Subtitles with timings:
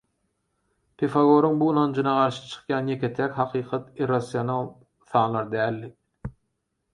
[1.01, 4.67] Pifagoryň bu ynanjyna garşy çykýan ýeke-täk hakykat irrasional
[5.13, 5.93] sanlar däldi.